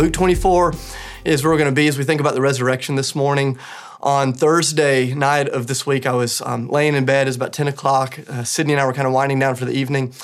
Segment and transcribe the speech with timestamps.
[0.00, 0.72] Luke 24
[1.26, 3.58] is where we're going to be as we think about the resurrection this morning.
[4.00, 7.26] On Thursday night of this week, I was um, laying in bed.
[7.26, 8.18] It was about 10 o'clock.
[8.26, 10.14] Uh, Sydney and I were kind of winding down for the evening.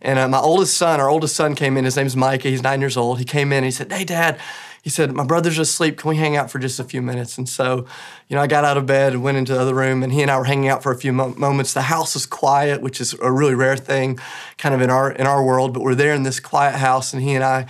[0.00, 1.84] And uh, my oldest son, our oldest son, came in.
[1.84, 2.48] His name's Micah.
[2.48, 3.18] He's nine years old.
[3.18, 4.40] He came in and he said, Hey, Dad,
[4.82, 5.98] he said, My brother's asleep.
[5.98, 7.36] Can we hang out for just a few minutes?
[7.36, 7.86] And so,
[8.28, 10.22] you know, I got out of bed and went into the other room, and he
[10.22, 11.74] and I were hanging out for a few mo- moments.
[11.74, 14.18] The house was quiet, which is a really rare thing
[14.56, 17.22] kind of in our in our world, but we're there in this quiet house, and
[17.22, 17.66] he and I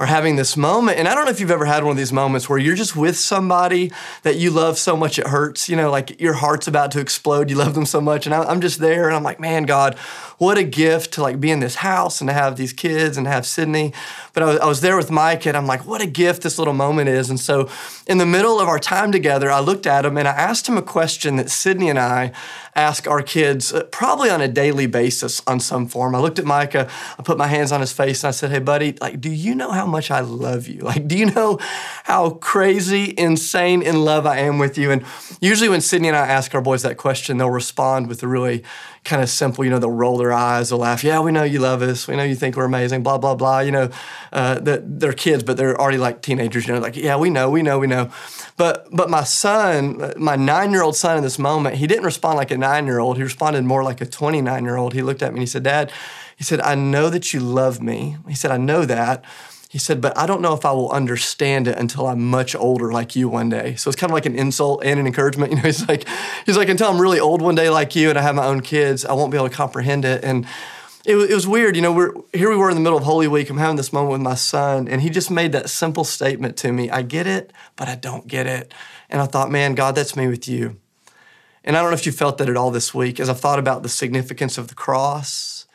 [0.00, 0.98] are having this moment.
[0.98, 2.94] And I don't know if you've ever had one of these moments where you're just
[2.94, 3.90] with somebody
[4.22, 5.68] that you love so much it hurts.
[5.68, 7.50] You know, like your heart's about to explode.
[7.50, 8.26] You love them so much.
[8.26, 9.98] And I'm just there and I'm like, man, God,
[10.38, 13.26] what a gift to like be in this house and to have these kids and
[13.26, 13.92] have Sydney.
[14.32, 16.58] But I was, I was there with Mike and I'm like, what a gift this
[16.58, 17.28] little moment is.
[17.28, 17.68] And so
[18.06, 20.78] in the middle of our time together, I looked at him and I asked him
[20.78, 22.32] a question that Sydney and I
[22.76, 26.14] ask our kids uh, probably on a daily basis on some form.
[26.14, 28.60] I looked at Micah, I put my hands on his face and I said, hey,
[28.60, 30.82] buddy, like, do you know how much I love you?
[30.82, 31.58] Like, do you know
[32.04, 34.92] how crazy, insane in love I am with you?
[34.92, 35.04] And
[35.40, 38.62] usually when Sydney and I ask our boys that question, they'll respond with a really
[39.04, 41.02] kind of simple, you know, they'll roll their eyes, they'll laugh.
[41.02, 42.06] Yeah, we know you love us.
[42.06, 43.60] We know you think we're amazing, blah, blah, blah.
[43.60, 43.90] You know,
[44.32, 47.50] uh, that they're kids, but they're already like teenagers, you know, like, yeah, we know,
[47.50, 48.10] we know, we know.
[48.56, 52.36] But, but my son, my nine year old son in this moment, he didn't respond
[52.36, 53.16] like a nine year old.
[53.16, 54.94] He responded more like a 29 year old.
[54.94, 55.92] He looked at me and he said, Dad,
[56.36, 58.16] he said, I know that you love me.
[58.28, 59.24] He said, I know that.
[59.68, 62.90] He said, but I don't know if I will understand it until I'm much older
[62.90, 63.74] like you one day.
[63.74, 65.52] So it's kind of like an insult and an encouragement.
[65.52, 66.08] You know, he's like,
[66.46, 68.62] he's like, until I'm really old one day like you and I have my own
[68.62, 70.24] kids, I won't be able to comprehend it.
[70.24, 70.46] And
[71.04, 71.76] it, it was weird.
[71.76, 73.48] You know, we're here we were in the middle of Holy Week.
[73.48, 76.72] I'm having this moment with my son, and he just made that simple statement to
[76.72, 76.90] me.
[76.90, 78.74] I get it, but I don't get it.
[79.08, 80.76] And I thought, man, God, that's me with you.
[81.64, 83.58] And I don't know if you felt that at all this week as I've thought
[83.58, 85.66] about the significance of the cross,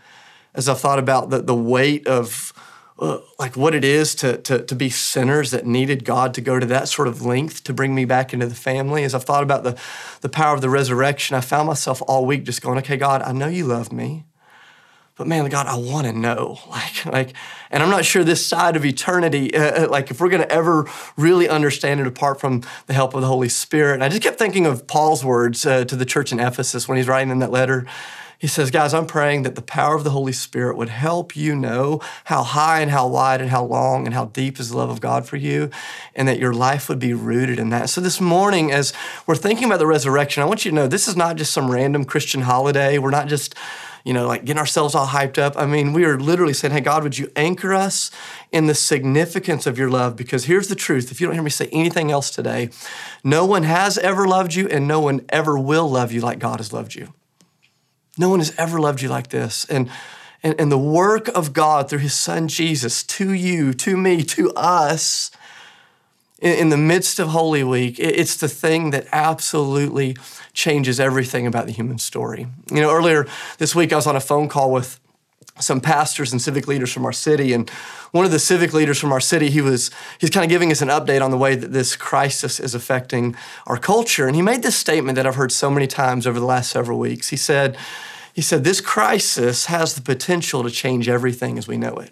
[0.54, 2.53] as I've thought about the, the weight of
[2.98, 6.66] like what it is to, to, to be sinners that needed God to go to
[6.68, 9.04] that sort of length to bring me back into the family.
[9.04, 9.78] As I've thought about the,
[10.22, 13.32] the power of the resurrection, I found myself all week just going, okay, God, I
[13.32, 14.26] know you love me.
[15.16, 17.34] But man, God, I want to know, like, like,
[17.70, 20.52] and I'm not sure this side of eternity, uh, uh like, if we're going to
[20.52, 20.88] ever
[21.18, 23.96] really understand it apart from the help of the Holy Spirit.
[23.96, 26.98] And I just kept thinking of Paul's words uh, to the church in Ephesus when
[26.98, 27.86] he's writing in that letter.
[28.44, 31.56] He says, Guys, I'm praying that the power of the Holy Spirit would help you
[31.56, 34.90] know how high and how wide and how long and how deep is the love
[34.90, 35.70] of God for you,
[36.14, 37.90] and that your life would be rooted in that.
[37.90, 38.92] So, this morning, as
[39.26, 41.72] we're thinking about the resurrection, I want you to know this is not just some
[41.72, 42.98] random Christian holiday.
[42.98, 43.56] We're not just
[44.04, 45.54] you know, like getting ourselves all hyped up.
[45.56, 48.12] I mean, we are literally saying, hey, God, would you anchor us
[48.52, 50.18] in the significance of your love?
[50.18, 52.72] Because here's the truth if you don't hear me say anything else today,
[53.24, 56.60] no one has ever loved you, and no one ever will love you like God
[56.60, 57.14] has loved you.
[58.18, 59.66] No one has ever loved you like this.
[59.66, 59.90] And,
[60.44, 64.52] and, and the work of God through his son Jesus to you, to me, to
[64.54, 65.32] us,
[66.40, 70.16] in, in the midst of Holy Week, it, it's the thing that absolutely
[70.54, 72.48] changes everything about the human story.
[72.72, 73.26] You know, earlier
[73.58, 75.00] this week, I was on a phone call with
[75.60, 77.54] some pastors and civic leaders from our city.
[77.54, 77.70] And
[78.12, 80.82] one of the civic leaders from our city he was he's kind of giving us
[80.82, 83.36] an update on the way that this crisis is affecting
[83.68, 84.28] our culture.
[84.28, 87.00] And he made this statement that i've heard so many times over the last several
[87.00, 87.30] weeks.
[87.30, 87.78] He said
[88.34, 92.12] he said this crisis has the potential to change everything as we know it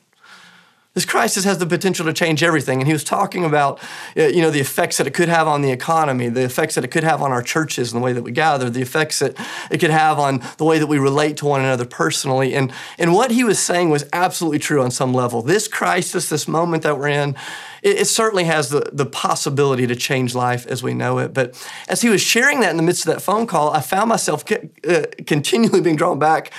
[0.94, 2.80] this crisis has the potential to change everything.
[2.80, 3.80] And he was talking about,
[4.18, 6.84] uh, you know, the effects that it could have on the economy, the effects that
[6.84, 9.38] it could have on our churches and the way that we gather, the effects that
[9.72, 12.54] it could have on the way that we relate to one another personally.
[12.54, 15.42] And, and what he was saying was absolutely true on some level.
[15.42, 17.36] This crisis, this moment that we're in,
[17.82, 21.34] it, it certainly has the, the possibility to change life as we know it.
[21.34, 21.56] But
[21.88, 24.44] as he was sharing that in the midst of that phone call, I found myself
[24.52, 26.52] uh, continually being drawn back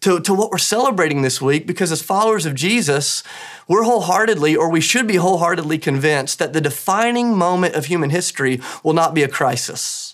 [0.00, 3.22] to, to what we're celebrating this week because as followers of Jesus,
[3.68, 8.60] we're wholeheartedly, or we should be wholeheartedly convinced that the defining moment of human history
[8.82, 10.09] will not be a crisis.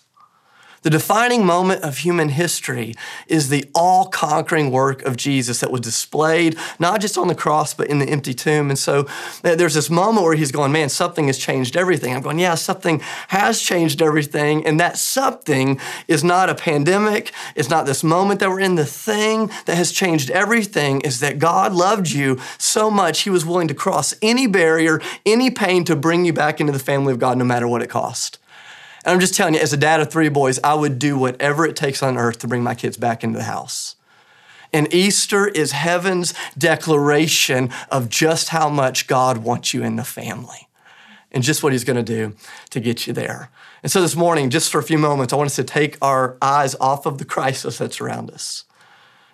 [0.87, 2.95] The defining moment of human history
[3.27, 7.75] is the all conquering work of Jesus that was displayed not just on the cross,
[7.75, 8.71] but in the empty tomb.
[8.71, 9.09] And so
[9.43, 12.15] uh, there's this moment where he's going, Man, something has changed everything.
[12.15, 14.65] I'm going, Yeah, something has changed everything.
[14.65, 18.77] And that something is not a pandemic, it's not this moment that we're in.
[18.77, 23.45] The thing that has changed everything is that God loved you so much, he was
[23.45, 27.19] willing to cross any barrier, any pain to bring you back into the family of
[27.19, 28.39] God, no matter what it cost.
[29.07, 31.65] And I'm just telling you, as a dad of three boys, I would do whatever
[31.65, 33.95] it takes on earth to bring my kids back into the house.
[34.73, 40.69] And Easter is heaven's declaration of just how much God wants you in the family
[41.31, 42.35] and just what he's going to do
[42.71, 43.49] to get you there.
[43.85, 46.37] And so this morning, just for a few moments, I want us to take our
[46.43, 48.65] eyes off of the crisis that's around us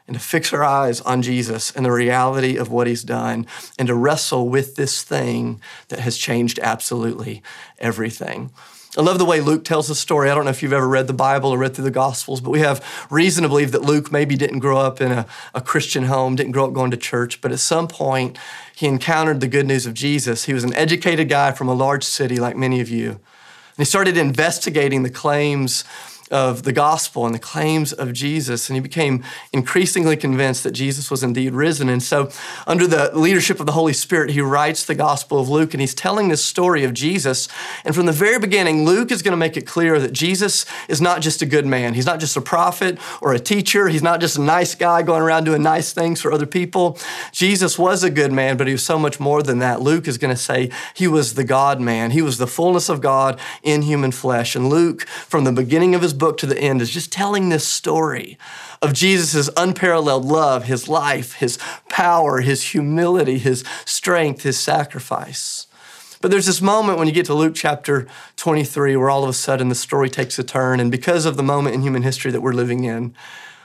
[0.06, 3.46] and to fix our eyes on Jesus and the reality of what he's done
[3.78, 7.42] and to wrestle with this thing that has changed absolutely
[7.78, 8.50] everything.
[8.94, 10.28] I love the way Luke tells the story.
[10.28, 12.50] I don't know if you've ever read the Bible or read through the Gospels, but
[12.50, 16.04] we have reason to believe that Luke maybe didn't grow up in a, a, Christian
[16.04, 18.36] home, didn't grow up going to church, but at some point
[18.76, 20.44] he encountered the good news of Jesus.
[20.44, 23.12] He was an educated guy from a large city like many of you.
[23.12, 25.84] And he started investigating the claims
[26.32, 28.68] of the gospel and the claims of Jesus.
[28.68, 31.88] And he became increasingly convinced that Jesus was indeed risen.
[31.88, 32.30] And so,
[32.66, 35.94] under the leadership of the Holy Spirit, he writes the Gospel of Luke and he's
[35.94, 37.48] telling this story of Jesus.
[37.84, 41.00] And from the very beginning, Luke is going to make it clear that Jesus is
[41.00, 41.94] not just a good man.
[41.94, 43.88] He's not just a prophet or a teacher.
[43.88, 46.98] He's not just a nice guy going around doing nice things for other people.
[47.32, 49.82] Jesus was a good man, but he was so much more than that.
[49.82, 53.00] Luke is going to say he was the God man, he was the fullness of
[53.00, 54.56] God in human flesh.
[54.56, 57.66] And Luke, from the beginning of his book to the end is just telling this
[57.66, 58.38] story
[58.80, 61.58] of Jesus' unparalleled love, his life, his
[61.88, 65.66] power, his humility, his strength, his sacrifice.
[66.20, 69.32] But there's this moment when you get to Luke chapter 23 where all of a
[69.32, 70.78] sudden the story takes a turn.
[70.78, 73.16] And because of the moment in human history that we're living in,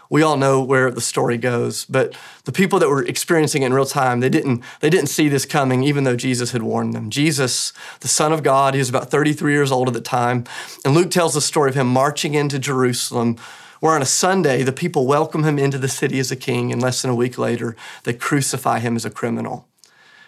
[0.09, 1.85] we all know where the story goes.
[1.85, 2.15] But
[2.45, 5.45] the people that were experiencing it in real time, they didn't, they didn't see this
[5.45, 7.09] coming, even though Jesus had warned them.
[7.09, 10.45] Jesus, the Son of God, he was about 33 years old at the time.
[10.85, 13.37] And Luke tells the story of him marching into Jerusalem,
[13.79, 16.81] where on a Sunday, the people welcome him into the city as a king, and
[16.81, 19.67] less than a week later, they crucify him as a criminal.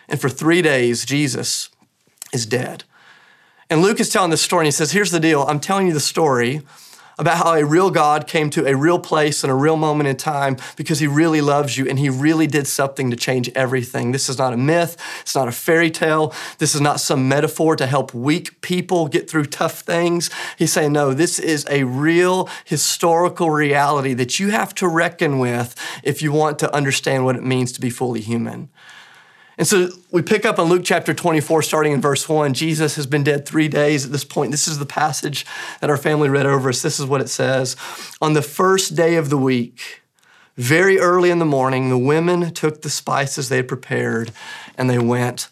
[0.07, 1.69] And for three days, Jesus
[2.33, 2.83] is dead.
[3.69, 5.93] And Luke is telling this story, and he says, Here's the deal I'm telling you
[5.93, 6.63] the story
[7.19, 10.16] about how a real God came to a real place and a real moment in
[10.16, 14.13] time because he really loves you and he really did something to change everything.
[14.13, 17.75] This is not a myth, it's not a fairy tale, this is not some metaphor
[17.75, 20.30] to help weak people get through tough things.
[20.57, 25.75] He's saying, no, this is a real historical reality that you have to reckon with
[26.04, 28.69] if you want to understand what it means to be fully human.
[29.59, 32.53] And so we pick up in Luke chapter 24, starting in verse 1.
[32.53, 34.51] Jesus has been dead three days at this point.
[34.51, 35.45] This is the passage
[35.81, 36.81] that our family read over us.
[36.81, 37.75] This is what it says.
[38.21, 40.01] On the first day of the week,
[40.56, 44.31] very early in the morning, the women took the spices they had prepared
[44.77, 45.50] and they went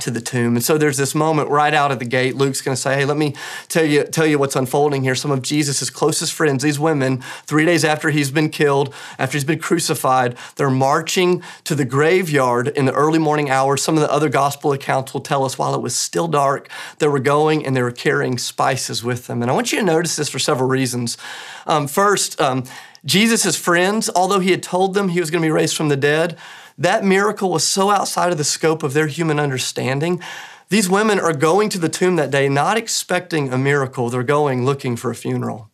[0.00, 0.54] to the tomb.
[0.56, 2.36] And so there's this moment right out of the gate.
[2.36, 3.34] Luke's going to say, "Hey, let me
[3.68, 5.14] tell you tell you what's unfolding here.
[5.14, 9.44] Some of Jesus' closest friends, these women, 3 days after he's been killed, after he's
[9.44, 13.82] been crucified, they're marching to the graveyard in the early morning hours.
[13.82, 17.08] Some of the other gospel accounts will tell us while it was still dark, they
[17.08, 19.42] were going and they were carrying spices with them.
[19.42, 21.18] And I want you to notice this for several reasons.
[21.66, 22.64] Um, first, um,
[23.04, 25.96] Jesus' friends, although he had told them he was going to be raised from the
[25.96, 26.36] dead,
[26.80, 30.20] that miracle was so outside of the scope of their human understanding.
[30.70, 34.64] These women are going to the tomb that day not expecting a miracle, they're going
[34.64, 35.69] looking for a funeral.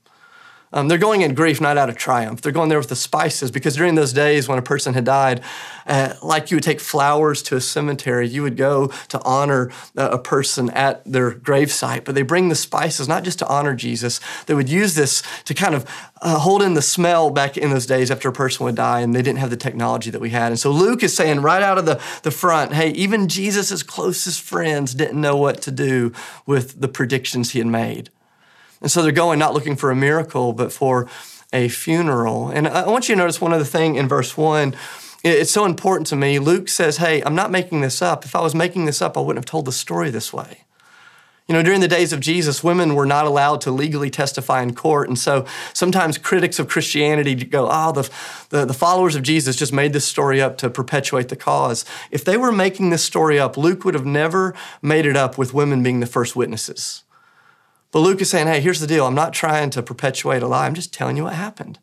[0.73, 2.41] Um, they're going in grief, not out of triumph.
[2.41, 5.41] They're going there with the spices because during those days when a person had died,
[5.87, 10.09] uh, like you would take flowers to a cemetery, you would go to honor uh,
[10.13, 12.05] a person at their gravesite.
[12.05, 15.55] But they bring the spices not just to honor Jesus, they would use this to
[15.55, 15.89] kind of
[16.21, 19.15] uh, hold in the smell back in those days after a person would die, and
[19.15, 20.51] they didn't have the technology that we had.
[20.51, 24.41] And so Luke is saying right out of the, the front hey, even Jesus' closest
[24.41, 26.13] friends didn't know what to do
[26.45, 28.11] with the predictions he had made.
[28.81, 31.09] And so they're going not looking for a miracle, but for
[31.53, 32.49] a funeral.
[32.49, 34.75] And I want you to notice one other thing in verse 1.
[35.25, 36.39] It's so important to me.
[36.39, 38.25] Luke says, Hey, I'm not making this up.
[38.25, 40.67] If I was making this up, I wouldn't have told the story this way.
[41.49, 44.75] You know, during the days of Jesus, women were not allowed to legally testify in
[44.75, 45.09] court.
[45.09, 48.11] And so sometimes critics of Christianity go, oh, the,
[48.49, 51.85] the, the, followers of Jesus just made this story up to perpetuate the cause.
[52.11, 55.55] If they were making this story up, Luke would have never made it up with
[55.55, 57.05] women being the first witnesses.
[57.97, 59.07] But Luke is saying, hey, here's the deal.
[59.07, 60.67] I'm not trying to perpetuate a lie.
[60.67, 61.79] I'm just telling you what happened.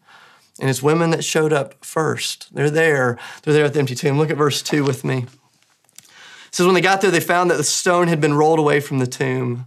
[0.62, 2.54] And it's women that showed up first.
[2.54, 3.18] They're there.
[3.42, 4.20] They're there at the empty tomb.
[4.20, 5.26] Look at verse 2 with me.
[5.98, 6.06] It
[6.52, 9.00] says, When they got there, they found that the stone had been rolled away from
[9.00, 9.66] the tomb.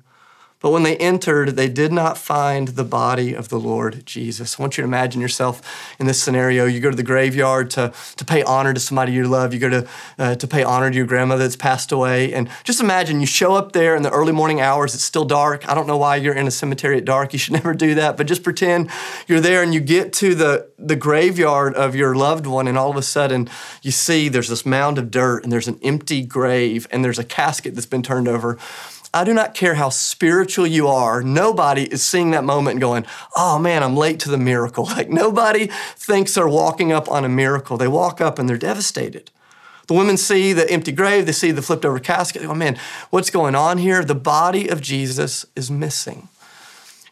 [0.61, 4.59] But when they entered, they did not find the body of the Lord Jesus.
[4.59, 5.61] I want you to imagine yourself
[6.01, 6.65] in this scenario.
[6.65, 9.53] You go to the graveyard to, to pay honor to somebody you love.
[9.53, 12.33] You go to, uh, to pay honor to your grandmother that's passed away.
[12.33, 14.95] And just imagine you show up there in the early morning hours.
[14.95, 15.69] It's still dark.
[15.69, 17.35] I don't know why you're in a cemetery at dark.
[17.35, 18.17] You should never do that.
[18.17, 18.91] But just pretend
[19.29, 22.67] you're there and you get to the, the graveyard of your loved one.
[22.67, 23.51] And all of a sudden,
[23.83, 27.25] you see there's this mound of dirt and there's an empty grave and there's a
[27.25, 28.57] casket that's been turned over.
[29.13, 31.23] I do not care how spiritual you are.
[31.23, 34.89] Nobody is seeing that moment and going, oh man, I'm late to the miracle.
[34.97, 37.77] Like nobody thinks they're walking up on a miracle.
[37.77, 39.31] They walk up and they're devastated.
[39.89, 42.43] The women see the empty grave, they see the flipped over casket.
[42.43, 42.79] They go, man,
[43.11, 44.05] what's going on here?
[44.05, 46.29] The body of Jesus is missing.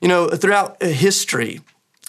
[0.01, 1.61] You know, throughout history,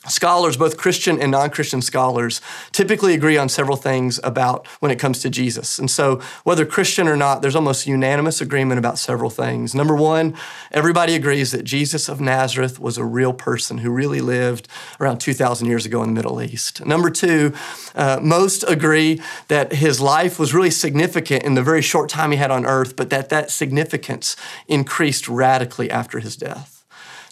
[0.07, 4.99] Scholars, both Christian and non Christian scholars, typically agree on several things about when it
[4.99, 5.79] comes to Jesus.
[5.79, 9.73] And so, whether Christian or not, there's almost unanimous agreement about several things.
[9.73, 10.35] Number one,
[10.71, 14.67] everybody agrees that Jesus of Nazareth was a real person who really lived
[14.99, 16.85] around 2,000 years ago in the Middle East.
[16.85, 17.53] Number two,
[17.95, 22.37] uh, most agree that his life was really significant in the very short time he
[22.37, 24.35] had on earth, but that that significance
[24.67, 26.74] increased radically after his death.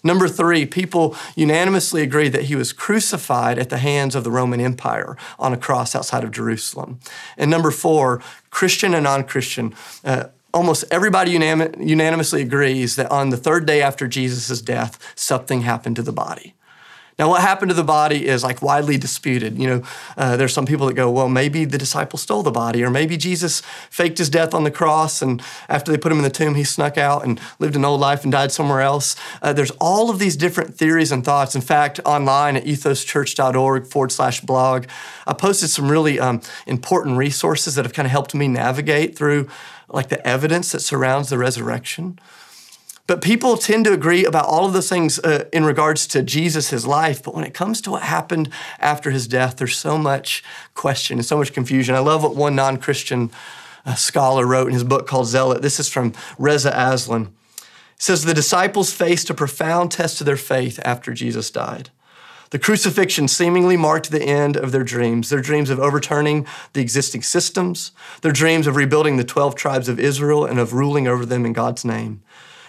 [0.04, 4.60] Number three, people unanimously agree that he was crucified at the hands of the Roman
[4.60, 7.00] Empire on a cross outside of Jerusalem.
[7.38, 13.36] And number four, Christian and non Christian, uh, almost everybody unanimously agrees that on the
[13.38, 16.54] third day after Jesus' death, something happened to the body.
[17.18, 19.56] Now, what happened to the body is like widely disputed.
[19.56, 19.82] You know,
[20.16, 23.16] uh, there's some people that go, well, maybe the disciples stole the body, or maybe
[23.16, 26.56] Jesus faked his death on the cross, and after they put him in the tomb,
[26.56, 29.14] he snuck out and lived an old life and died somewhere else.
[29.42, 31.54] Uh, there's all of these different theories and thoughts.
[31.54, 34.86] In fact, online at ethoschurch.org forward slash blog,
[35.26, 39.48] I posted some really um, important resources that have kind of helped me navigate through
[39.88, 42.18] like the evidence that surrounds the resurrection.
[43.06, 46.70] But people tend to agree about all of those things uh, in regards to Jesus,
[46.70, 47.22] his life.
[47.22, 50.42] But when it comes to what happened after his death, there's so much
[50.74, 51.94] question and so much confusion.
[51.94, 53.30] I love what one non Christian
[53.84, 55.60] uh, scholar wrote in his book called Zealot.
[55.60, 57.26] This is from Reza Aslan.
[57.56, 57.62] He
[57.98, 61.90] says, The disciples faced a profound test of their faith after Jesus died.
[62.50, 67.22] The crucifixion seemingly marked the end of their dreams, their dreams of overturning the existing
[67.22, 67.92] systems,
[68.22, 71.52] their dreams of rebuilding the 12 tribes of Israel and of ruling over them in
[71.52, 72.22] God's name.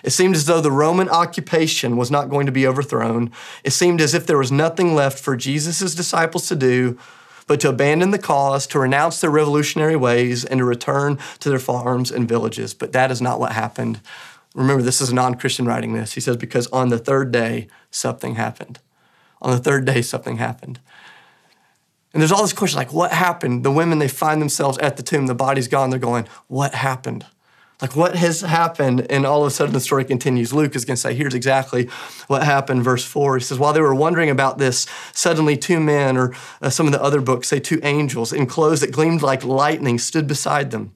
[0.06, 3.32] It seemed as though the Roman occupation was not going to be overthrown.
[3.64, 7.00] It seemed as if there was nothing left for Jesus' disciples to do
[7.48, 11.60] but to abandon the cause, to renounce their revolutionary ways, and to return to their
[11.60, 12.74] farms and villages.
[12.74, 14.00] But that is not what happened.
[14.54, 16.14] Remember, this is a non Christian writing this.
[16.14, 18.80] He says, because on the third day, something happened.
[19.42, 20.80] On the third day, something happened.
[22.14, 23.66] And there's all this question like, what happened?
[23.66, 25.90] The women, they find themselves at the tomb, the body's gone.
[25.90, 27.26] They're going, what happened?
[27.86, 29.06] Like, what has happened?
[29.12, 30.52] And all of a sudden, the story continues.
[30.52, 31.86] Luke is going to say, here's exactly
[32.26, 32.84] what happened.
[32.84, 36.72] Verse 4 he says, While they were wondering about this, suddenly two men, or uh,
[36.72, 40.26] some of the other books say two angels, in clothes that gleamed like lightning, stood
[40.26, 40.96] beside them.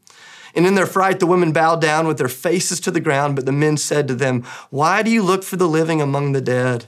[0.56, 3.46] And in their fright, the women bowed down with their faces to the ground, but
[3.46, 4.42] the men said to them,
[4.72, 6.88] Why do you look for the living among the dead?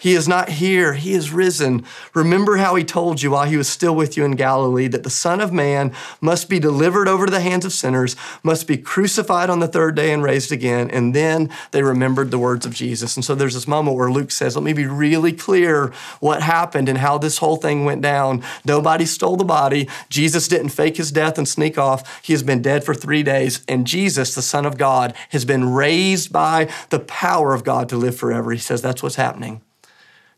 [0.00, 0.94] He is not here.
[0.94, 1.84] He is risen.
[2.14, 5.10] Remember how he told you while he was still with you in Galilee that the
[5.10, 8.14] Son of Man must be delivered over to the hands of sinners,
[8.44, 10.88] must be crucified on the third day and raised again.
[10.90, 13.16] And then they remembered the words of Jesus.
[13.16, 16.88] And so there's this moment where Luke says, Let me be really clear what happened
[16.88, 18.44] and how this whole thing went down.
[18.64, 19.88] Nobody stole the body.
[20.08, 22.22] Jesus didn't fake his death and sneak off.
[22.24, 23.64] He has been dead for three days.
[23.66, 27.96] And Jesus, the Son of God, has been raised by the power of God to
[27.96, 28.52] live forever.
[28.52, 29.60] He says, That's what's happening.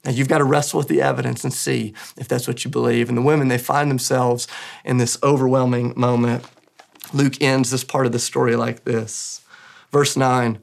[0.04, 3.08] Now you've got to wrestle with the evidence and see if that's what you believe.
[3.08, 4.48] And the women, they find themselves
[4.84, 6.44] in this overwhelming moment.
[7.12, 9.42] Luke ends this part of the story like this.
[9.92, 10.58] Verse 9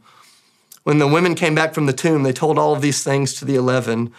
[0.83, 3.45] When the women came back from the tomb, they told all of these things to
[3.45, 4.11] the eleven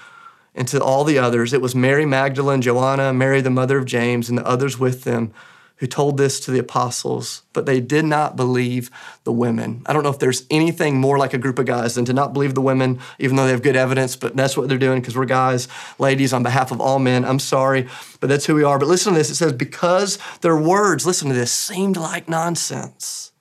[0.55, 1.53] and to all the others.
[1.53, 5.33] It was Mary Magdalene, Joanna, Mary, the mother of James, and the others with them
[5.79, 8.91] who told this to the apostles, but they did not believe
[9.25, 9.83] the women.
[9.87, 12.33] I don't know if there's anything more like a group of guys than to not
[12.33, 15.17] believe the women, even though they have good evidence, but that's what they're doing because
[15.17, 15.69] we're guys,
[15.99, 17.25] ladies, on behalf of all men.
[17.25, 17.89] I'm sorry,
[18.21, 18.79] but that's who we are.
[18.79, 23.33] But listen to this it says, because their words, listen to this, seemed like nonsense.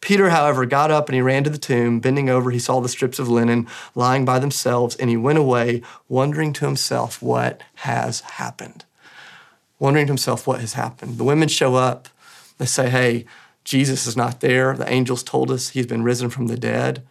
[0.00, 1.98] Peter, however, got up and he ran to the tomb.
[1.98, 5.82] Bending over, he saw the strips of linen lying by themselves, and he went away,
[6.08, 8.84] wondering to himself what has happened
[9.84, 11.18] wondering to himself what has happened.
[11.18, 12.08] The women show up.
[12.58, 13.26] They say, Hey,
[13.64, 14.74] Jesus is not there.
[14.74, 17.06] The angels told us he's been risen from the dead.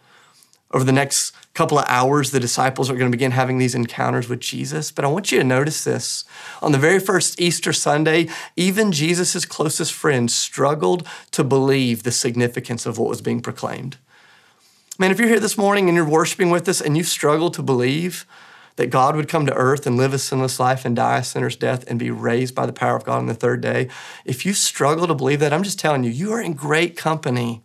[0.72, 4.28] Over the next couple of hours, the disciples are going to begin having these encounters
[4.28, 4.90] with Jesus.
[4.90, 6.24] But I want you to notice this.
[6.60, 12.86] On the very first Easter Sunday, even Jesus' closest friends struggled to believe the significance
[12.86, 13.98] of what was being proclaimed.
[14.98, 17.62] Man, if you're here this morning and you're worshiping with us and you struggle to
[17.62, 18.26] believe,
[18.76, 21.56] that God would come to earth and live a sinless life and die a sinner's
[21.56, 23.88] death and be raised by the power of God on the third day,
[24.24, 27.62] if you struggle to believe that, I'm just telling you, you are in great company.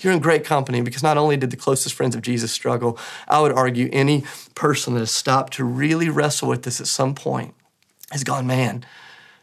[0.00, 3.40] You're in great company because not only did the closest friends of Jesus struggle, I
[3.40, 4.24] would argue any
[4.54, 7.54] person that has stopped to really wrestle with this at some point
[8.10, 8.84] has gone, man,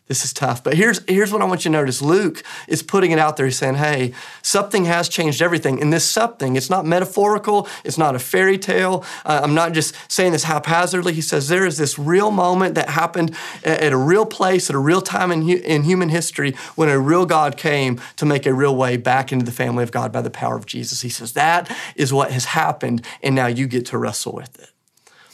[0.07, 0.61] this is tough.
[0.61, 3.45] But here's, here's what I want you to notice Luke is putting it out there.
[3.45, 5.81] He's saying, hey, something has changed everything.
[5.81, 9.05] And this something, it's not metaphorical, it's not a fairy tale.
[9.25, 11.13] Uh, I'm not just saying this haphazardly.
[11.13, 14.79] He says, there is this real moment that happened at a real place, at a
[14.79, 18.75] real time in, in human history when a real God came to make a real
[18.75, 21.01] way back into the family of God by the power of Jesus.
[21.01, 24.71] He says, that is what has happened, and now you get to wrestle with it.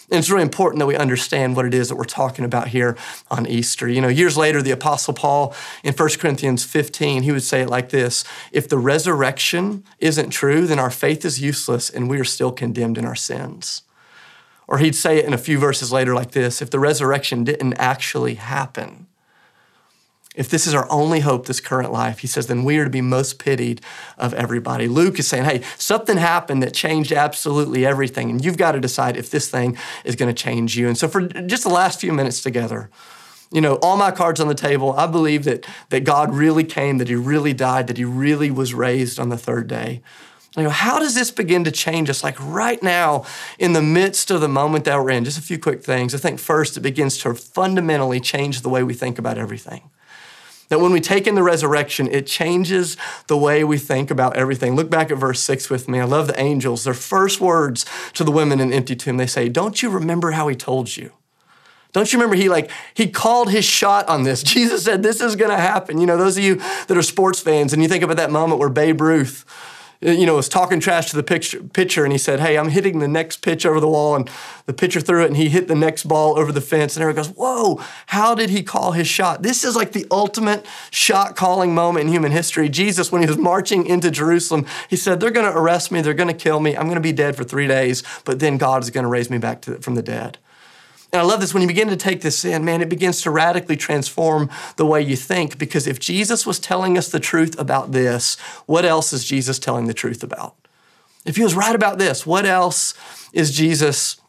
[0.09, 2.95] And it's really important that we understand what it is that we're talking about here
[3.29, 3.89] on Easter.
[3.89, 7.69] You know, years later, the Apostle Paul in 1 Corinthians 15, he would say it
[7.69, 8.23] like this
[8.53, 12.97] If the resurrection isn't true, then our faith is useless and we are still condemned
[12.97, 13.81] in our sins.
[14.65, 17.73] Or he'd say it in a few verses later like this If the resurrection didn't
[17.73, 19.07] actually happen,
[20.37, 22.89] if this is our only hope, this current life, he says, then we are to
[22.89, 23.81] be most pitied
[24.19, 24.87] of everybody.
[24.87, 29.17] Luke is saying, hey, something happened that changed absolutely everything, and you've got to decide
[29.17, 29.75] if this thing
[30.05, 30.87] is going to change you.
[30.87, 32.89] And so, for just the last few minutes together,
[33.51, 36.99] you know, all my cards on the table, I believe that, that God really came,
[36.99, 40.03] that He really died, that He really was raised on the third day.
[40.55, 42.23] You know, how does this begin to change us?
[42.23, 43.25] Like right now,
[43.57, 46.13] in the midst of the moment that we're in, just a few quick things.
[46.13, 49.89] I think first, it begins to fundamentally change the way we think about everything.
[50.69, 52.97] That when we take in the resurrection, it changes
[53.27, 54.75] the way we think about everything.
[54.75, 55.99] Look back at verse 6 with me.
[55.99, 56.83] I love the angels.
[56.83, 60.31] Their first words to the women in the empty tomb, they say, Don't you remember
[60.31, 61.11] how he told you?
[61.93, 64.43] Don't you remember he like he called his shot on this?
[64.57, 65.99] Jesus said this is going to happen.
[65.99, 66.55] You know, those of you
[66.87, 69.45] that are sports fans and you think about that moment where Babe Ruth
[70.05, 72.99] Uh, you know, was talking trash to the pitcher, and he said, "Hey, I'm hitting
[72.99, 74.29] the next pitch over the wall," and
[74.67, 77.23] the pitcher threw it, and he hit the next ball over the fence, and everyone
[77.23, 77.81] goes, "Whoa!
[78.07, 82.13] How did he call his shot?" This is like the ultimate shot calling moment in
[82.13, 82.69] human history.
[82.69, 86.13] Jesus, when he was marching into Jerusalem, he said, "They're going to arrest me, they're
[86.13, 88.83] going to kill me, I'm going to be dead for three days, but then God
[88.83, 90.37] is going to raise me back to, from the dead."
[91.13, 93.31] And I love this when you begin to take this in, man, it begins to
[93.31, 95.57] radically transform the way you think.
[95.57, 98.35] Because if Jesus was telling us the truth about this,
[98.65, 100.55] what else is Jesus telling the truth about?
[101.25, 102.93] If he was right about this, what else
[103.31, 104.19] is Jesus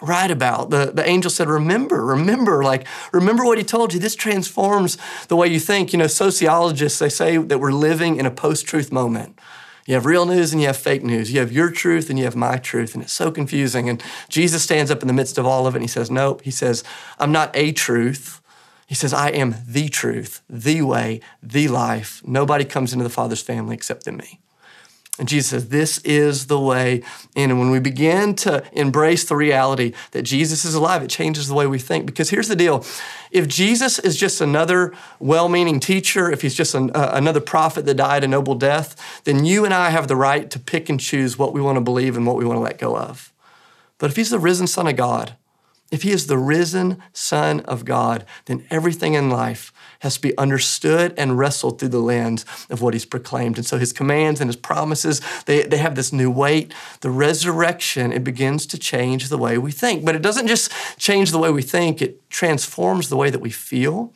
[0.00, 0.70] right about?
[0.70, 3.98] The, the angel said, Remember, remember, like, remember what he told you.
[3.98, 5.92] This transforms the way you think.
[5.92, 9.37] You know, sociologists, they say that we're living in a post truth moment.
[9.88, 11.32] You have real news and you have fake news.
[11.32, 12.94] You have your truth and you have my truth.
[12.94, 13.88] And it's so confusing.
[13.88, 16.42] And Jesus stands up in the midst of all of it and he says, Nope.
[16.42, 16.84] He says,
[17.18, 18.42] I'm not a truth.
[18.86, 22.20] He says, I am the truth, the way, the life.
[22.26, 24.40] Nobody comes into the Father's family except in me.
[25.18, 27.02] And Jesus says, This is the way.
[27.34, 31.54] And when we begin to embrace the reality that Jesus is alive, it changes the
[31.54, 32.06] way we think.
[32.06, 32.84] Because here's the deal
[33.30, 37.84] if Jesus is just another well meaning teacher, if he's just an, uh, another prophet
[37.86, 41.00] that died a noble death, then you and I have the right to pick and
[41.00, 43.32] choose what we want to believe and what we want to let go of.
[43.98, 45.34] But if he's the risen Son of God,
[45.90, 50.36] if he is the risen Son of God, then everything in life has to be
[50.36, 53.56] understood and wrestled through the lens of what he's proclaimed.
[53.56, 56.72] And so his commands and his promises, they, they have this new weight.
[57.00, 60.04] The resurrection, it begins to change the way we think.
[60.04, 63.50] But it doesn't just change the way we think, it transforms the way that we
[63.50, 64.12] feel.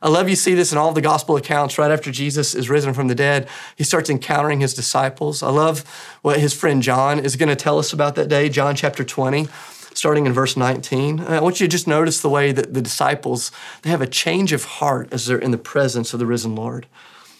[0.00, 2.92] I love you see this in all the gospel accounts right after Jesus is risen
[2.92, 3.48] from the dead.
[3.76, 5.42] He starts encountering his disciples.
[5.42, 5.80] I love
[6.20, 9.48] what his friend John is going to tell us about that day, John chapter 20
[9.94, 11.20] starting in verse 19.
[11.20, 13.50] Uh, I want you to just notice the way that the disciples,
[13.82, 16.86] they have a change of heart as they're in the presence of the risen Lord.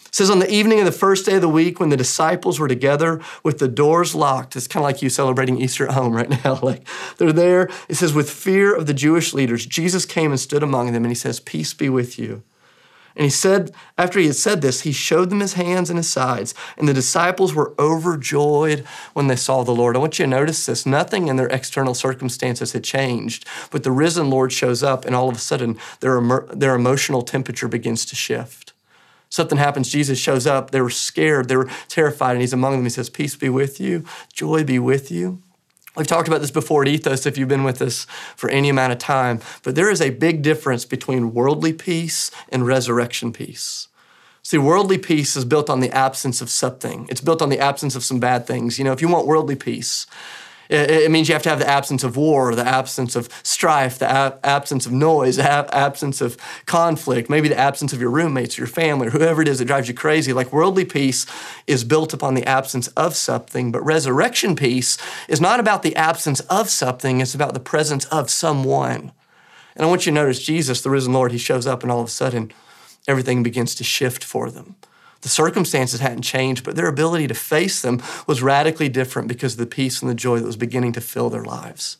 [0.05, 2.59] It says on the evening of the first day of the week when the disciples
[2.59, 6.13] were together with the doors locked, it's kind of like you celebrating Easter at home
[6.13, 6.59] right now.
[6.61, 6.87] like
[7.17, 7.69] they're there.
[7.89, 11.11] It says, with fear of the Jewish leaders, Jesus came and stood among them and
[11.11, 12.43] he says, Peace be with you.
[13.15, 16.09] And he said, after he had said this, he showed them his hands and his
[16.09, 16.53] sides.
[16.77, 19.95] And the disciples were overjoyed when they saw the Lord.
[19.95, 20.85] I want you to notice this.
[20.85, 25.29] Nothing in their external circumstances had changed, but the risen Lord shows up, and all
[25.29, 26.19] of a sudden, their,
[26.53, 28.73] their emotional temperature begins to shift.
[29.29, 32.83] Something happens, Jesus shows up, they were scared, they were terrified, and he's among them.
[32.83, 35.41] He says, Peace be with you, joy be with you.
[35.95, 38.05] We've talked about this before at Ethos if you've been with us
[38.35, 42.67] for any amount of time, but there is a big difference between worldly peace and
[42.67, 43.87] resurrection peace.
[44.43, 47.07] See, worldly peace is built on the absence of something.
[47.09, 48.77] It's built on the absence of some bad things.
[48.77, 50.05] You know, if you want worldly peace,
[50.69, 54.39] it, means you have to have the absence of war, the absence of strife, the
[54.43, 59.07] absence of noise, the absence of conflict, maybe the absence of your roommates, your family,
[59.07, 60.33] or whoever it is that drives you crazy.
[60.33, 61.25] Like worldly peace
[61.67, 64.97] is built upon the absence of something, but resurrection peace
[65.27, 69.11] is not about the absence of something, it's about the presence of someone.
[69.75, 71.99] And I want you to notice Jesus, the risen Lord, he shows up and all
[71.99, 72.51] of a sudden
[73.07, 74.75] everything begins to shift for them.
[75.25, 79.57] The circumstances hadn't changed, but their ability to face them was radically different because of
[79.57, 81.97] the peace and the joy that was beginning to fill their lives.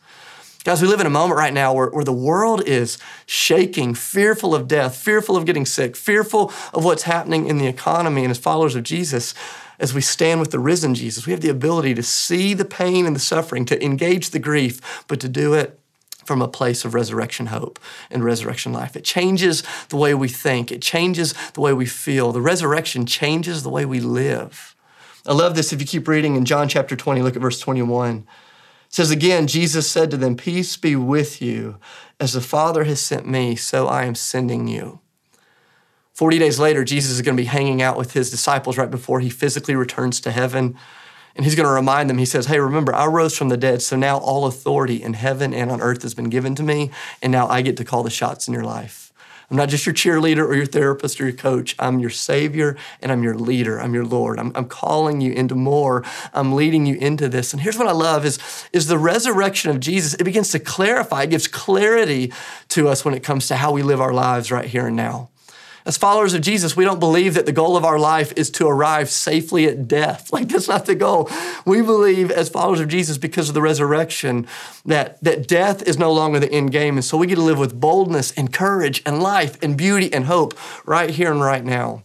[0.63, 4.53] Guys, we live in a moment right now where, where the world is shaking, fearful
[4.53, 8.21] of death, fearful of getting sick, fearful of what's happening in the economy.
[8.21, 9.33] And as followers of Jesus,
[9.79, 13.07] as we stand with the risen Jesus, we have the ability to see the pain
[13.07, 15.79] and the suffering, to engage the grief, but to do it
[16.25, 18.95] from a place of resurrection hope and resurrection life.
[18.95, 22.31] It changes the way we think, it changes the way we feel.
[22.31, 24.75] The resurrection changes the way we live.
[25.25, 28.17] I love this if you keep reading in John chapter 20, look at verse 21.
[28.17, 31.77] It says again, Jesus said to them, Peace be with you.
[32.19, 34.99] As the Father has sent me, so I am sending you.
[36.13, 39.19] 40 days later, Jesus is going to be hanging out with his disciples right before
[39.19, 40.77] he physically returns to heaven.
[41.35, 43.81] And he's going to remind them, he says, Hey, remember, I rose from the dead,
[43.81, 47.31] so now all authority in heaven and on earth has been given to me, and
[47.31, 49.05] now I get to call the shots in your life.
[49.49, 51.75] I'm not just your cheerleader or your therapist or your coach.
[51.77, 53.79] I'm your Savior and I'm your leader.
[53.79, 54.39] I'm your Lord.
[54.39, 56.03] I'm, I'm calling you into more.
[56.33, 57.53] I'm leading you into this.
[57.53, 58.39] And here's what I love is,
[58.73, 60.15] is the resurrection of Jesus.
[60.15, 62.33] It begins to clarify, it gives clarity
[62.69, 65.29] to us when it comes to how we live our lives right here and now.
[65.85, 68.65] As followers of Jesus, we don't believe that the goal of our life is to
[68.65, 70.29] arrive safely at death.
[70.35, 71.29] Like that's not the goal.
[71.65, 74.47] We believe as followers of Jesus because of the resurrection
[74.85, 76.95] that, that death is no longer the end game.
[76.95, 80.25] And so we get to live with boldness and courage and life and beauty and
[80.25, 80.53] hope
[80.85, 82.03] right here and right now.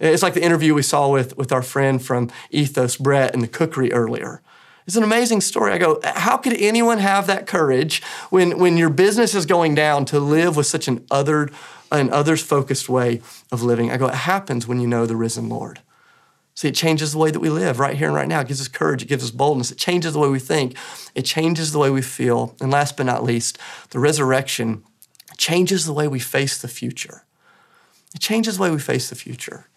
[0.00, 3.48] It's like the interview we saw with, with our friend from Ethos, Brett, in the
[3.48, 4.40] cookery earlier.
[4.86, 5.72] It's an amazing story.
[5.72, 10.06] I go, how could anyone have that courage when, when your business is going down
[10.06, 11.52] to live with such an othered
[11.90, 13.20] an others focused way
[13.50, 13.90] of living.
[13.90, 15.80] I go, it happens when you know the risen Lord.
[16.54, 18.40] See, it changes the way that we live right here and right now.
[18.40, 20.76] It gives us courage, it gives us boldness, it changes the way we think,
[21.14, 22.56] it changes the way we feel.
[22.60, 23.58] And last but not least,
[23.90, 24.82] the resurrection
[25.36, 27.24] changes the way we face the future.
[28.14, 29.68] It changes the way we face the future.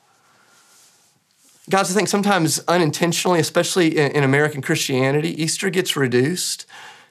[1.69, 6.65] Guys, I think sometimes unintentionally, especially in, in American Christianity, Easter gets reduced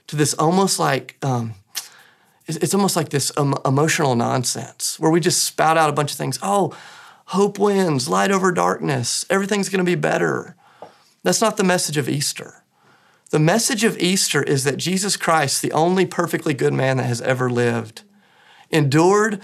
[0.09, 1.55] to this almost like um,
[2.57, 6.19] it's almost like this um, emotional nonsense where we just spout out a bunch of
[6.19, 6.39] things.
[6.43, 6.77] Oh,
[7.27, 10.57] hope wins, light over darkness, everything's going to be better.
[11.23, 12.65] That's not the message of Easter.
[13.31, 17.21] The message of Easter is that Jesus Christ, the only perfectly good man that has
[17.23, 18.03] ever lived,
[18.71, 19.41] endured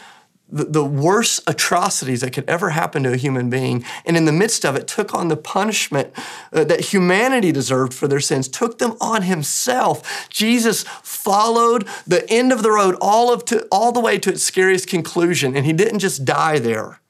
[0.49, 3.85] the, the worst atrocities that could ever happen to a human being.
[4.05, 6.13] And in the midst of it, took on the punishment
[6.53, 10.29] uh, that humanity deserved for their sins, took them on himself.
[10.29, 14.43] Jesus followed the end of the road all, of to, all the way to its
[14.43, 15.57] scariest conclusion.
[15.57, 17.01] And he didn't just die there.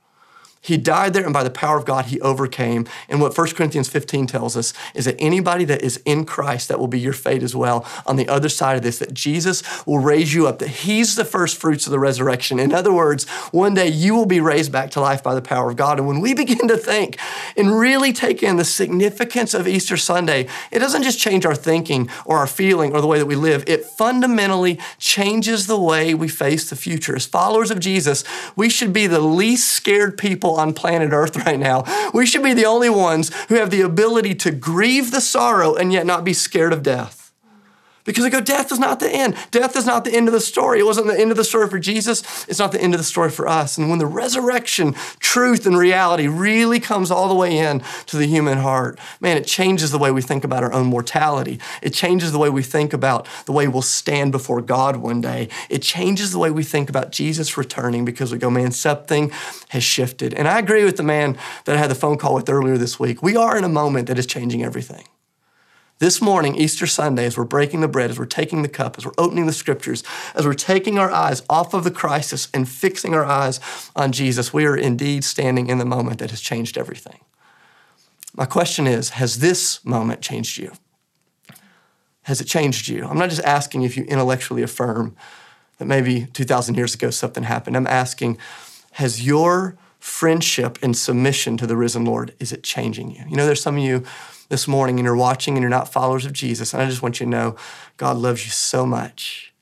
[0.67, 2.89] He died there, and by the power of God, he overcame.
[3.09, 6.81] And what 1 Corinthians 15 tells us is that anybody that is in Christ, that
[6.81, 10.01] will be your fate as well on the other side of this, that Jesus will
[10.01, 12.59] raise you up, that he's the first fruits of the resurrection.
[12.59, 15.71] In other words, one day you will be raised back to life by the power
[15.71, 15.99] of God.
[15.99, 17.17] And when we begin to think
[17.57, 22.11] and really take in the significance of Easter Sunday, it doesn't just change our thinking
[22.25, 26.27] or our feeling or the way that we live, it fundamentally changes the way we
[26.27, 27.15] face the future.
[27.15, 28.25] As followers of Jesus,
[28.57, 31.85] we should be the least scared people on planet Earth right now.
[32.13, 35.93] We should be the only ones who have the ability to grieve the sorrow and
[35.93, 37.26] yet not be scared of death.
[38.07, 39.37] Because I go, death is not the end.
[39.51, 40.79] Death is not the end of the story.
[40.79, 42.23] It wasn't the end of the story for Jesus.
[42.49, 43.77] It's not the end of the story for us.
[43.77, 48.27] And when the resurrection, truth, and reality really comes all the way in to the
[48.27, 51.59] human heart, man, it changes the way we think about our own mortality.
[51.83, 55.49] It changes the way we think about the way we'll stand before God one day.
[55.69, 59.33] It changes the way we think about Jesus returning because we go, man, something
[59.71, 60.33] has shifted.
[60.33, 63.01] And I agree with the man that I had the phone call with earlier this
[63.01, 63.23] week.
[63.23, 65.05] We are in a moment that is changing everything.
[65.99, 69.07] This morning, Easter Sunday, as we're breaking the bread, as we're taking the cup, as
[69.07, 70.05] we're opening the scriptures,
[70.35, 73.61] as we're taking our eyes off of the crisis and fixing our eyes
[73.97, 77.21] on Jesus, we are indeed standing in the moment that has changed everything.
[78.35, 80.73] My question is Has this moment changed you?
[82.25, 83.07] Has it changed you?
[83.07, 85.17] I'm not just asking if you intellectually affirm
[85.79, 87.75] that maybe 2,000 years ago something happened.
[87.75, 88.37] I'm asking,
[88.93, 93.25] has your friendship and submission to the risen Lord, is it changing you?
[93.29, 94.05] You know, there's some of you
[94.49, 97.21] this morning and you're watching and you're not followers of Jesus, and I just want
[97.21, 97.57] you to know
[97.97, 99.53] God loves you so much.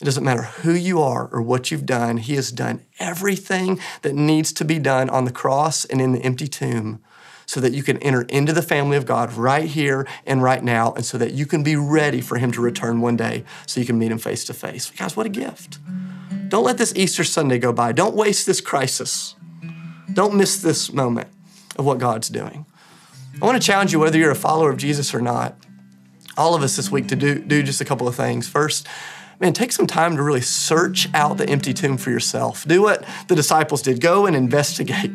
[0.00, 4.14] It doesn't matter who you are or what you've done, He has done everything that
[4.14, 7.02] needs to be done on the cross and in the empty tomb
[7.46, 10.92] so that you can enter into the family of God right here and right now,
[10.92, 13.86] and so that you can be ready for Him to return one day so you
[13.86, 14.90] can meet Him face to face.
[14.90, 15.78] Guys, what a gift.
[16.48, 17.92] Don't let this Easter Sunday go by.
[17.92, 19.34] Don't waste this crisis.
[20.12, 21.28] Don't miss this moment
[21.76, 22.66] of what God's doing.
[23.42, 25.56] I want to challenge you, whether you're a follower of Jesus or not,
[26.36, 28.48] all of us this week to do, do just a couple of things.
[28.48, 28.86] First,
[29.40, 32.66] man, take some time to really search out the empty tomb for yourself.
[32.66, 35.10] Do what the disciples did go and investigate,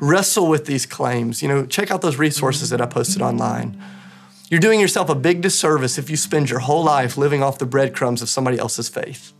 [0.00, 1.42] wrestle with these claims.
[1.42, 3.80] You know, check out those resources that I posted online.
[4.50, 7.66] You're doing yourself a big disservice if you spend your whole life living off the
[7.66, 9.32] breadcrumbs of somebody else's faith.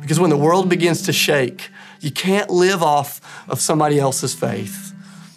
[0.00, 1.70] Because when the world begins to shake,
[2.00, 4.89] you can't live off of somebody else's faith.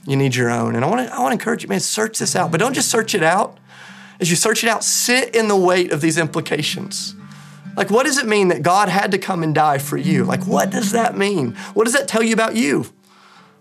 [0.05, 0.75] You need your own.
[0.75, 2.51] And I want to I want to encourage you, man, search this out.
[2.51, 3.57] But don't just search it out.
[4.19, 7.15] As you search it out, sit in the weight of these implications.
[7.75, 10.23] Like, what does it mean that God had to come and die for you?
[10.23, 11.55] Like, what does that mean?
[11.73, 12.85] What does that tell you about you?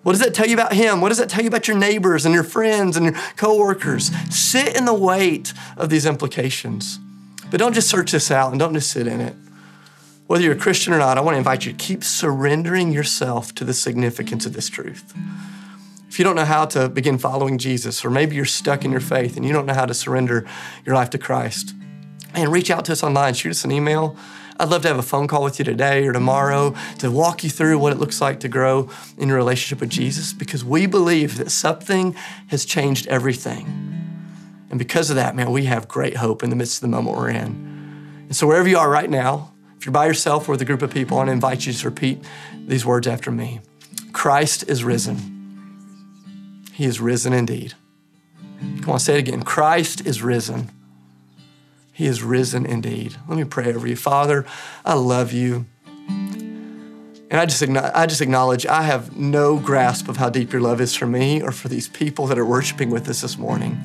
[0.02, 1.00] What does that tell you about him?
[1.00, 4.10] What does that tell you about your neighbors and your friends and your coworkers?
[4.34, 6.98] Sit in the weight of these implications.
[7.50, 9.34] But don't just search this out and don't just sit in it.
[10.26, 13.54] Whether you're a Christian or not, I want to invite you to keep surrendering yourself
[13.56, 15.14] to the significance of this truth.
[16.12, 19.00] If you don't know how to begin following Jesus, or maybe you're stuck in your
[19.00, 20.46] faith and you don't know how to surrender
[20.84, 21.74] your life to Christ,
[22.34, 24.14] and reach out to us online, shoot us an email.
[24.60, 27.48] I'd love to have a phone call with you today or tomorrow to walk you
[27.48, 31.38] through what it looks like to grow in your relationship with Jesus because we believe
[31.38, 32.12] that something
[32.48, 33.64] has changed everything.
[34.68, 37.16] And because of that, man, we have great hope in the midst of the moment
[37.16, 38.26] we're in.
[38.26, 40.82] And so, wherever you are right now, if you're by yourself or with a group
[40.82, 42.22] of people, I want to invite you to repeat
[42.66, 43.60] these words after me
[44.12, 45.41] Christ is risen.
[46.82, 47.74] He is risen indeed.
[48.80, 49.44] Come on, say it again.
[49.44, 50.68] Christ is risen.
[51.92, 53.14] He is risen indeed.
[53.28, 53.94] Let me pray over you.
[53.94, 54.44] Father,
[54.84, 55.66] I love you.
[56.08, 60.80] And I just, I just acknowledge I have no grasp of how deep your love
[60.80, 63.80] is for me or for these people that are worshiping with us this morning.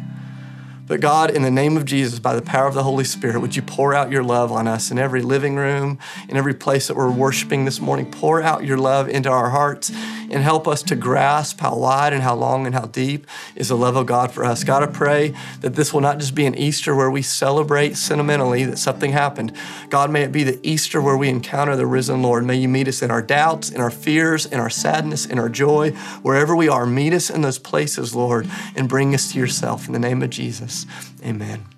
[0.88, 3.58] But God, in the name of Jesus, by the power of the Holy Spirit, would
[3.58, 6.96] you pour out your love on us in every living room, in every place that
[6.96, 8.10] we're worshiping this morning?
[8.10, 9.92] Pour out your love into our hearts
[10.30, 13.78] and help us to grasp how wide and how long and how deep is the
[13.78, 14.63] love of God for us.
[14.63, 18.66] God, I pray that this will not just be an Easter where we celebrate sentimentally
[18.66, 19.54] that something happened.
[19.90, 22.46] God, may it be the Easter where we encounter the risen Lord.
[22.46, 25.50] May you meet us in our doubts, in our fears, in our sadness, in our
[25.50, 26.86] joy, wherever we are.
[26.86, 30.30] Meet us in those places, Lord, and bring us to yourself in the name of
[30.30, 30.86] Jesus.
[31.24, 31.77] Amen.